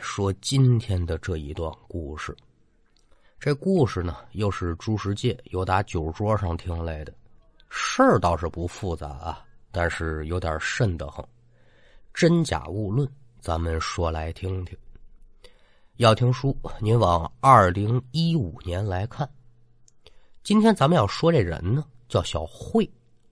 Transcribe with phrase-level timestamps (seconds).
[0.00, 2.36] 说今天的这一段故事。
[3.38, 7.12] 这故事呢，又是朱世界由打酒桌上听来的，
[7.68, 11.26] 事儿倒是不复杂啊，但是有点瘆得慌。
[12.14, 13.06] 真假勿论，
[13.40, 14.76] 咱们说来听听。
[15.96, 19.28] 要听书，您往二零一五年来看。
[20.42, 22.88] 今天咱们要说这人呢，叫小慧，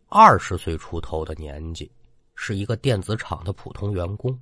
[0.08, 1.90] 二十岁出头的年纪，
[2.34, 4.38] 是一个电子厂的普通员工。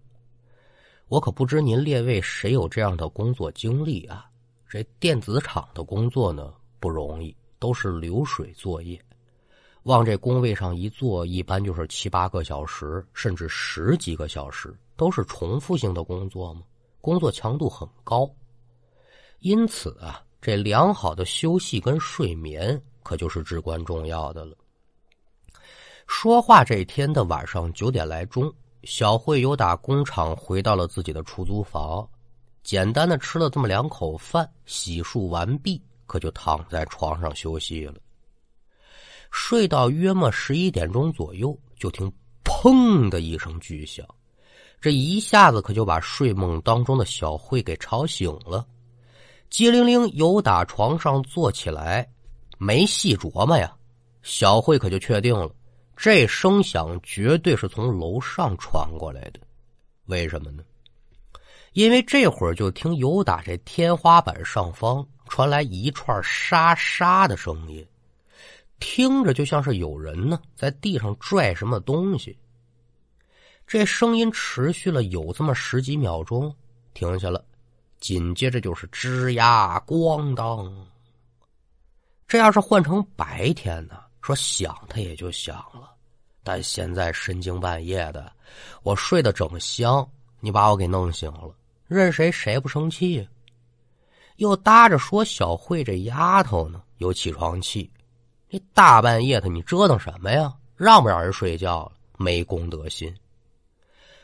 [1.12, 4.30] 我可不知您列位谁有这样的工作经历啊？
[4.66, 8.98] 这电子厂的工作呢不容易，都是流水作业，
[9.82, 16.62] 往这工位上一坐，一般就是七八个小时，甚至十几个小时，都是重复性的工作嘛，
[17.02, 18.26] 工作强度很高。
[19.40, 24.56] 因此啊，这良好的休息跟睡眠可就是至关重要的了。
[26.06, 28.50] 说话这天的晚上九点来钟。
[28.84, 32.08] 小慧由打工厂回到了自己的出租房，
[32.64, 37.94] 简单的吃了这么两口饭，洗漱完毕，可就躺在床上休息了。
[39.30, 42.12] 睡到约莫十一点钟左右，就听
[42.44, 44.04] “砰”的一声巨响，
[44.80, 48.66] 这一下子可就把睡梦当中的小慧给吵醒了。
[49.48, 52.06] 机灵灵由打床上坐起来，
[52.58, 53.72] 没细琢磨呀，
[54.22, 55.48] 小慧可就确定了。
[55.96, 59.40] 这声响绝对是从楼上传过来的，
[60.06, 60.62] 为什么呢？
[61.72, 67.86] 因为这会儿就听有打这天花板上方传来一串沙沙的声音，
[68.78, 72.36] 听着就像是有人呢在地上拽什么东西。
[73.66, 76.54] 这声音持续了有这么十几秒钟，
[76.92, 77.42] 停下了，
[78.00, 80.86] 紧接着就是吱呀咣当。
[82.28, 84.01] 这要是换成白天呢？
[84.22, 85.90] 说想，他也就想了，
[86.44, 88.32] 但现在深更半夜的，
[88.84, 91.52] 我睡得正香，你把我给弄醒了，
[91.88, 93.28] 任谁谁不生气？
[94.36, 97.90] 又搭着说小慧这丫头呢，有起床气，
[98.48, 100.54] 这大半夜的你折腾什么呀？
[100.76, 101.92] 让不让人睡觉了？
[102.16, 103.12] 没公德心。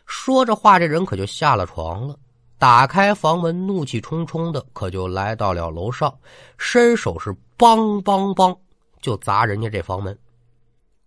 [0.07, 2.17] 说着话，这人可就下了床了，
[2.57, 6.17] 打开房门，怒气冲冲的，可就来到了楼上，
[6.57, 8.57] 伸手是梆梆梆。
[9.01, 10.19] 就砸人家这房门，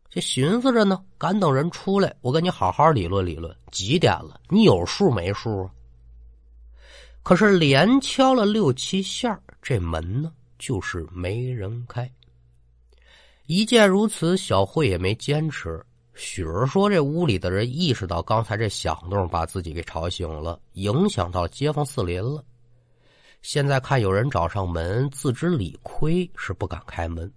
[0.10, 3.56] 这寻思着呢，赶等人出来，我跟你好好理论理论。
[3.72, 4.40] 几点了？
[4.50, 5.72] 你有数没数啊？
[7.24, 12.12] 可是连敲了六七下，这门呢就是没人开。
[13.46, 15.84] 一见如此，小慧也没坚持。
[16.14, 22.44] 许儿说：“这屋里的人意识到刚才这响动把自己给吵醒了，影响到街坊四邻了。
[23.42, 27.32] 现在看有人找上门，自知理亏，是不敢开门。”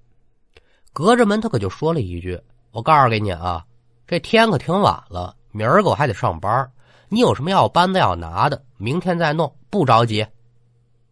[0.94, 2.40] 隔着门，他可就说了一句
[2.70, 3.66] ：“我告诉给你啊，
[4.06, 6.70] 这天可挺晚了，明儿个我还得上班。
[7.08, 10.24] 你有什么要搬的要拿的，明天再弄，不着急。”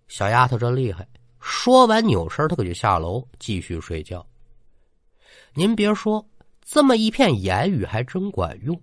[0.07, 1.05] 小丫头真厉害。
[1.41, 4.25] 说完，扭身，他可就下楼继续睡觉。
[5.53, 6.25] 您别说，
[6.65, 8.81] 这么一片言语还真管用。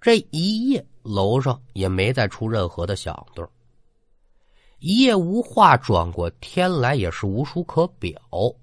[0.00, 3.44] 这一夜，楼上也没再出任何的响动。
[4.80, 8.12] 一夜无话，转过天来也是无书可表。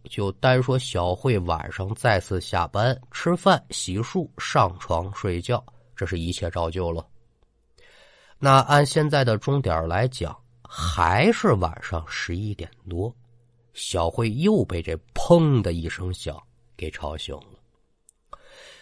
[0.10, 5.62] 就单说小慧晚上再次下班，吃饭、洗漱、上床睡觉，
[5.94, 7.06] 这是一切照旧了。
[8.40, 10.34] 那按现在的钟点来讲，
[10.64, 13.14] 还是晚上十一点多，
[13.74, 16.42] 小慧又被这“砰”的一声响
[16.78, 17.60] 给吵醒了。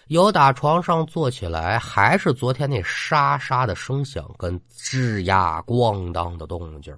[0.07, 6.95] 由打床上坐起来，还是昨天那沙沙的声响跟吱呀咣当的动静。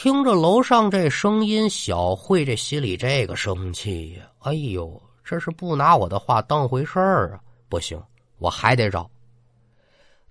[0.00, 4.30] 听着楼上这声音，小慧这心里这个生气呀！
[4.42, 7.40] 哎呦，这是不拿我的话当回事儿啊！
[7.68, 8.00] 不行，
[8.38, 9.10] 我还得找。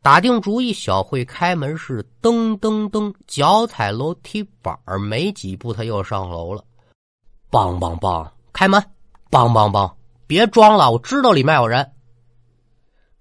[0.02, 6.64] 打定主意，小慧开门是噔噔噔，脚踩楼梯板儿没几步，他又上楼了。
[7.52, 8.82] 梆梆梆，开门！
[9.30, 9.94] 梆梆梆，
[10.28, 11.86] 别装了，我知道里面有人。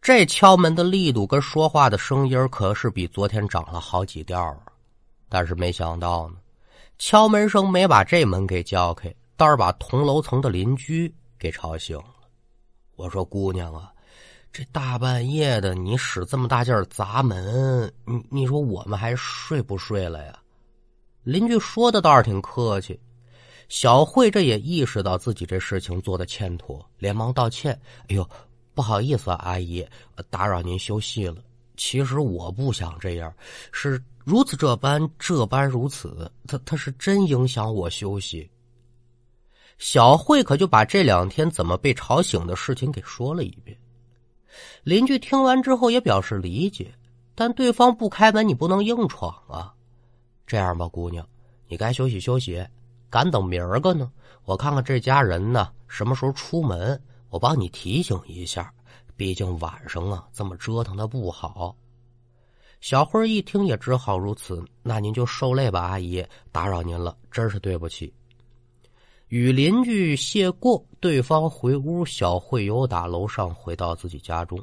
[0.00, 4.58] 这敲门的力度跟说话的声音可是比昨天涨了好几调啊！
[5.28, 6.36] 但是没想到呢，
[6.98, 12.14] 敲门声没把这门给叫开，倒是把同楼层的邻居给吵醒了。
[12.94, 13.92] 我说：“姑娘啊，
[14.52, 20.38] 这大半夜的，你使这么大劲儿砸门，你你说我们还睡不睡了呀？”
[21.24, 22.98] 邻居说的倒是挺客气。
[23.68, 27.78] 小慧这也意识到自己这事情做的欠妥，连忙道歉
[28.08, 28.26] ：“哎呦，
[28.74, 29.84] 不好意思啊，阿姨，
[30.30, 31.42] 打扰您休息了。
[31.76, 33.32] 其实我不想这样，
[33.72, 38.50] 是。”如此这般，这般如此，他他是真影响我休息。
[39.78, 43.78] 小慧可就把这两天怎么被吵醒的事情给说了一遍。
[44.82, 46.92] 邻居听完之后也表示理解，
[47.36, 49.72] 但对方不开门，你不能硬闯啊。
[50.44, 51.24] 这样吧，姑娘，
[51.68, 52.66] 你该休息休息，
[53.08, 54.10] 赶等明儿个呢。
[54.44, 58.74] 我看看这家人呢什么时候出门，我帮你提醒一下。
[59.16, 61.74] 毕竟晚上啊，这么折腾的不好。
[62.80, 68.12] 小慧一听也只好如此，那您就受累吧，阿姨，打扰您了，真是对不起。
[69.28, 74.62] 与邻居谢过，对方回屋，小慧又打楼上回到自己家中，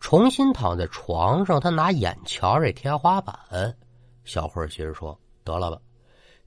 [0.00, 3.38] 重新躺在床上，他拿眼瞧这天花板。
[4.24, 5.78] 小慧心说：“得了吧，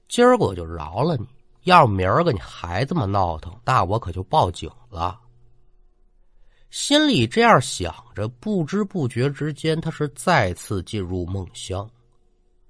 [0.08, 1.26] 今儿个我就饶了你，
[1.62, 5.18] 要明儿个你还这么闹腾，那我可就报警了。”
[6.70, 11.88] 心里这样想着，不知不觉之间，他是再次进入梦乡，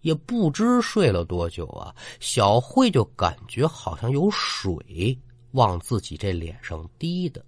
[0.00, 1.94] 也不知睡了多久啊。
[2.19, 5.17] 小慧就感觉好像有水
[5.50, 7.44] 往自己这脸上滴的，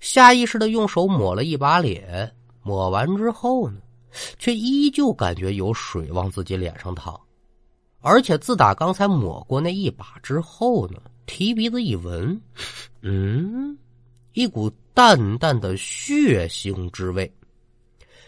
[0.00, 3.80] 下意识的用手抹了一把脸，抹完之后呢，
[4.38, 7.20] 却依旧感觉有水往自己脸上淌，
[8.00, 12.40] 而且自打刚才抹过那一把之后呢，提鼻子一闻，
[13.02, 13.76] 嗯，
[14.32, 14.72] 一股。
[14.94, 17.30] 淡淡的血腥之味，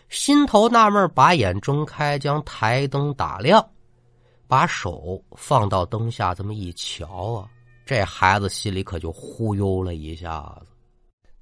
[0.09, 3.65] 心头纳闷，把眼睁开，将台灯打亮，
[4.49, 7.49] 把手放到灯下，这么一瞧啊，
[7.87, 10.73] 这孩子心里可就忽悠了一下子，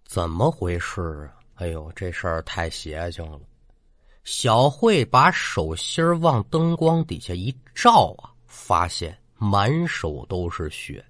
[0.04, 1.40] 怎么回事啊？
[1.54, 3.40] 哎呦，这事儿太邪性了！
[4.24, 11.02] 小慧把手心往灯光底下一照啊，发现满手都是血，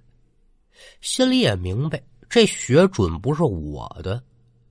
[1.01, 2.01] 心里也明白。
[2.35, 4.21] 这血准不是我的，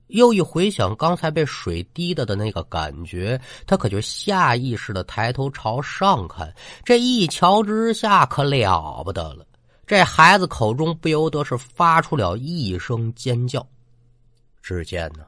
[0.09, 6.53] 又一回想刚才被水滴的的那个感觉，他可就下意识的抬头朝上看。
[6.83, 9.43] 这一瞧之下，可了不得了！
[9.87, 13.67] 这孩子口中不由得是发出了一声尖叫。
[14.61, 15.25] 只见呢，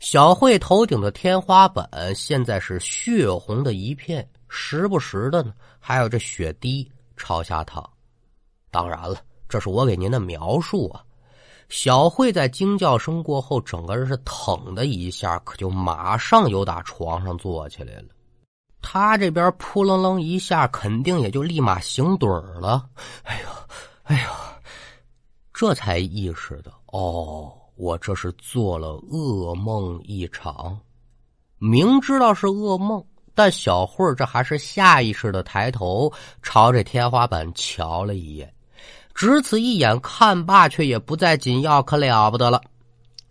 [0.00, 7.86] 小慧头顶的天花板现在是血红的一片，时不时的呢还有这血滴朝下淌。
[8.70, 9.20] 当然了，
[9.50, 11.04] 这是我给您的描述啊。
[11.68, 18.08] 小慧在惊叫声过后，整个人是腾的一下，可就马上又打床上坐起来了。
[18.80, 22.88] 他这边扑棱棱一下，肯定也就立马醒盹了。
[23.24, 23.48] 哎呦，
[24.04, 24.30] 哎呦，
[25.52, 30.78] 这才意识到，哦，我这是做了噩梦一场。
[31.58, 33.04] 明知道是噩梦，
[33.34, 36.10] 但小慧这还是下意识的抬头
[36.40, 38.50] 朝着天花板瞧了一眼。
[39.18, 42.62] 只此一眼看罢，却也不再紧要，可了不得了。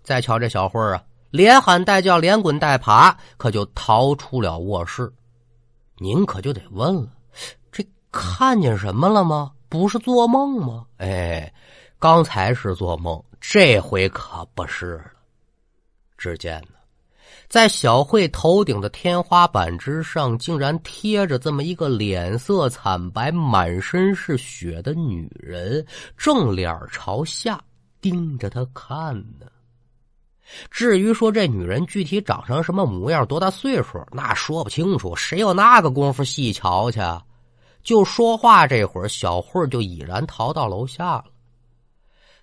[0.03, 5.09] 再瞧这小慧儿啊，连喊带叫，连滚带爬，可就逃出了卧室。
[5.95, 7.07] 您可就得问了：
[7.71, 7.81] 这
[8.11, 9.53] 看见什么了吗？
[9.69, 10.85] 不是做梦吗？
[10.97, 11.53] 哎，
[11.97, 15.11] 刚才是做梦，这回可不是了。
[16.17, 16.76] 只见呢。
[17.49, 25.85] 在小慧头顶的天花板之上，竟然贴着这么一个脸色惨白、满身是血的女人，
[26.17, 27.59] 正脸朝下
[28.01, 29.45] 盯着他看呢。
[30.69, 36.99] 至于说这女人具体长成什么模样、多大岁数，那说不清楚，谁有那个功夫细瞧去？
[37.81, 41.25] 就说话这会儿，小慧就已然逃到楼下了。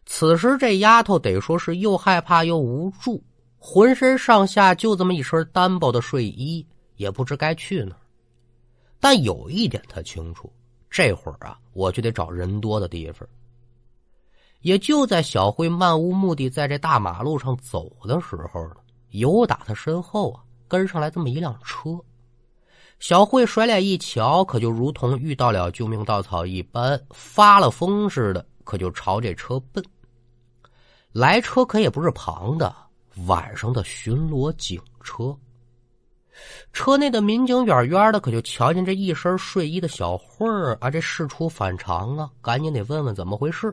[0.06, 3.22] 此时这丫头得说是又害怕又无助。
[3.66, 6.64] 浑身上下就这么一身单薄的睡衣，
[6.96, 7.98] 也不知该去哪儿。
[9.00, 10.52] 但有一点他清楚，
[10.90, 13.26] 这会儿啊，我就得找人多的地方。
[14.60, 18.76] 也就在小慧漫无目的在这大马路上走的时候呢，
[19.12, 21.98] 有打他身后啊跟上来这么一辆车。
[23.00, 29.82] 小慧甩脸一瞧，可就如同遇到了救命稻草一般，发了疯似的，可就朝这车奔。
[31.12, 32.83] 来车可也不是旁的。
[33.26, 35.36] 晚上的巡逻警车，
[36.72, 43.72] 车内的民警远远的可就瞧见这一身睡衣的小慧儿啊，这事出反常啊，赶紧得问问怎么回事。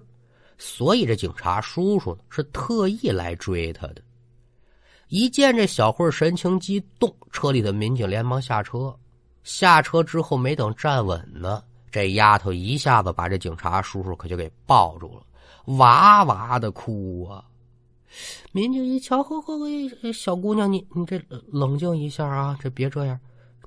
[0.58, 4.02] 所以这警察叔叔呢是特意来追他的。
[5.08, 8.96] 一见这小慧神情激动，车里的民警连忙下车。
[9.44, 17.44] 下车之后没等站稳呢，这丫头一下子把这警察叔叔可就给抱住了，哇哇的哭啊。
[18.52, 19.58] 民警一瞧，呵呵，
[20.14, 23.20] 小姑娘，你你这冷静一下啊，这别这样，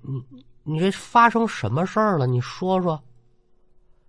[0.02, 0.22] 你
[0.62, 2.26] 你这发生什么事儿了？
[2.26, 3.02] 你说说。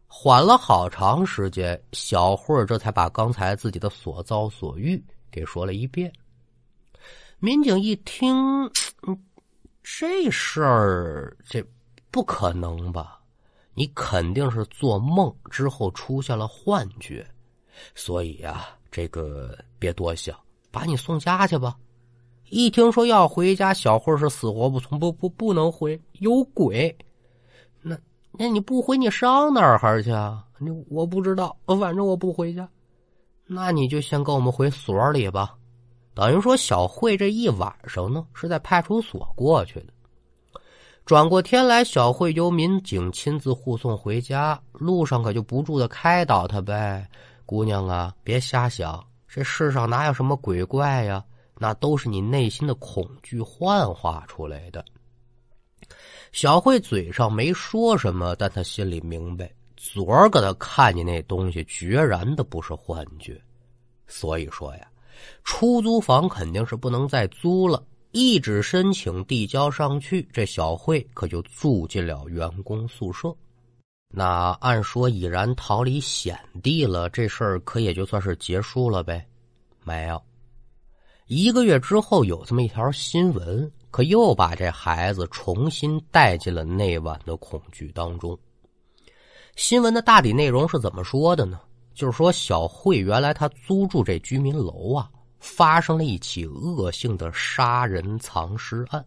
[0.07, 6.11] 缓了好长时间，小慧儿这才把刚才自己的所遭所遇给说了一遍。
[7.39, 8.71] 民警一听，
[9.83, 11.61] 这事儿这
[12.11, 13.19] 不可能吧？
[13.73, 17.27] 你肯定是做梦之后出现了幻觉，
[17.93, 18.65] 所以呀。
[18.95, 20.33] 这个别多想，
[20.71, 21.75] 把你送家去吧。
[22.49, 26.97] 一听说要回家，小慧是死活不从，不不不能回，有鬼。
[27.81, 27.97] 那
[28.31, 30.45] 那你不回，你上哪儿去啊？
[30.59, 32.69] 你我不知道，反正我不回家。
[33.45, 35.57] 那你就先跟我们回所里吧。
[36.13, 39.87] 等于说，小慧这一晚上呢是在派出所过去的。
[41.05, 47.05] 转过天来，小慧由民警亲自护送回家，路上可就不住的开导她呗
[47.45, 51.23] ：“姑娘啊，别瞎想，这世上哪有什么鬼怪呀？
[51.57, 54.83] 那都是你内心的恐惧幻化出来的。”
[56.33, 63.41] 小慧嘴上没说什么，但她心里明白，昨儿个她看见那东西，决然的不是幻觉。
[64.07, 64.87] 所以说呀。
[65.45, 73.33] 出租房肯定是不能再租了，一纸申请递交上去，这小慧可就住进了员工宿舍。
[74.09, 79.27] 那按说已然逃离险地了，这事儿可也就算是结束了呗？
[79.83, 80.21] 没有，
[81.27, 88.37] 一个月之后有这么一条新闻，可又把这孩子重新带进了那晚的恐惧当中。
[89.55, 91.59] 新闻的大体内容是怎么说的呢？
[91.93, 95.09] 就是说，小慧原来她租住这居民楼啊，
[95.39, 99.05] 发生了一起恶性的杀人藏尸案。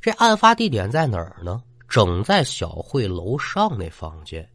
[0.00, 1.62] 这案发地点在哪儿呢？
[1.92, 4.48] 整在小慧楼上那房间。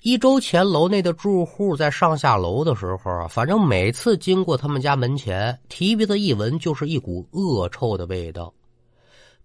[0.00, 8.54] 一周前，楼内的住户在上下楼的时候啊，反正每次经过他们家门前，提鼻子一闻就是一股恶臭的味道。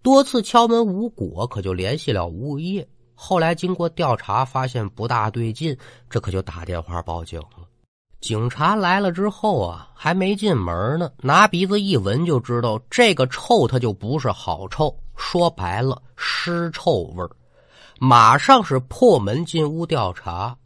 [0.03, 2.87] 多次敲门无果，可就联系了物业。
[3.15, 5.75] 后来经过调查，发现不大对劲，
[6.07, 7.64] 这可就打电话报警了。
[8.25, 14.91] 警察来了之后啊，还没进门呢，拿鼻子一闻就知道这个臭，它就不是好臭。
[15.15, 17.23] 说白了，尸臭味。
[17.99, 20.57] 马上是破门进屋调查，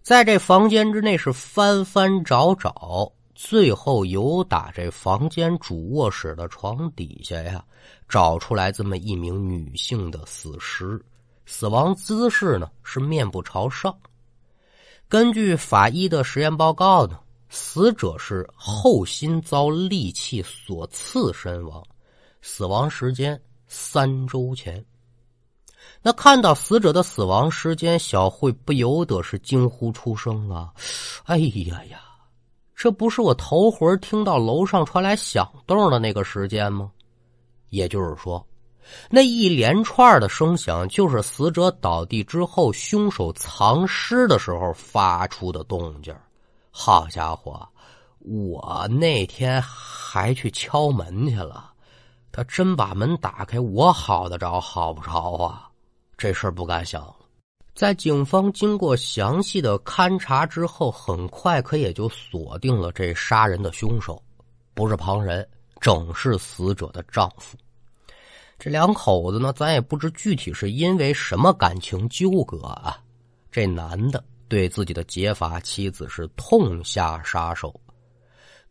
[0.00, 7.64] 在这房间之内是翻翻找找，最后由打这房间主卧室的床底下呀，
[8.08, 11.04] 找出来这么一名女性的死尸。
[11.46, 13.92] 死亡姿势呢是面部朝上。
[15.12, 21.84] 根据法医的实验报告呢，死者是后心遭利器所刺身亡，
[22.40, 24.82] 死亡时间三周前。
[26.00, 30.72] 那看到死者的死亡时间，小慧不由得是惊呼出声啊！
[31.24, 32.00] 哎呀呀，
[32.74, 36.90] 这不是我头回听到楼上传来响动的那个时间吗？
[37.68, 38.42] 也就是说。
[39.10, 46.14] 那一连串的声响，就是死者倒地之后，凶手藏尸的时候发出的动静。
[46.70, 47.68] 好家伙，
[48.20, 51.70] 我那天还去敲门去了，
[52.30, 55.68] 他真把门打开，我好得着好不着啊？
[56.16, 57.16] 这事儿不敢想了。
[57.74, 64.22] 在警方经过详细的勘查之后，很快可也就锁定了这杀人的凶手，
[64.74, 65.48] 不是旁人，
[65.80, 67.56] 正是死者的丈夫。
[68.62, 72.96] 这两口子呢，咱也不知具体是因为什么感情纠葛啊。
[73.50, 77.74] 这男的对自己的结发妻子是痛下杀手，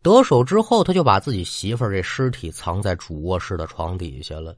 [0.00, 4.56] 得手之后，他就把自己媳妇儿这尸体藏在主卧室的床底下了。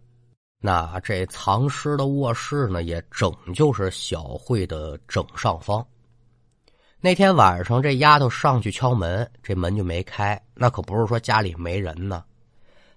[0.60, 5.84] 那这藏尸的卧室呢，也整就是小慧的正上方。
[7.00, 10.40] 那天晚上，这丫头上去敲门，这门就没开。
[10.54, 12.22] 那可不是说家里没人呢，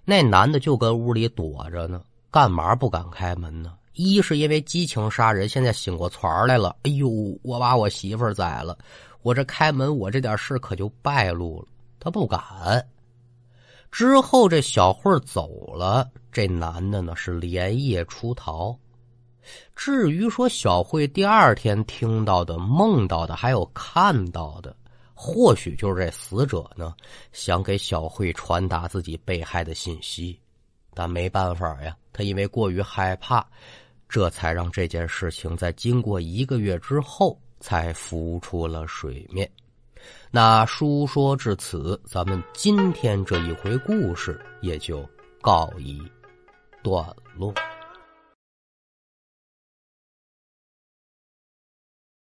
[0.04, 2.00] 那男的就跟屋里躲着呢。
[2.30, 3.74] 干嘛不敢开门呢？
[3.94, 6.76] 一是因为激情杀人，现在醒过团来了。
[6.82, 7.08] 哎呦，
[7.42, 8.78] 我把我媳妇宰了，
[9.22, 11.68] 我这开门，我这点事可就败露了。
[11.98, 12.86] 他不敢。
[13.90, 18.78] 之后这小慧走了，这男的呢是连夜出逃。
[19.74, 24.76] 至于说小慧第二天听到的、梦到的，还有看到的，
[25.14, 26.94] 或许就是这死者呢
[27.32, 30.38] 想给小慧传达自己被害的信息。
[30.98, 33.46] 但没办法呀，他因为过于害怕，
[34.08, 39.48] 这才让这件事情在经过一个月之后才浮出了水面。
[40.28, 45.08] 那书说至此，咱们今天这一回故事也就
[45.40, 46.02] 告一
[46.82, 47.54] 段落。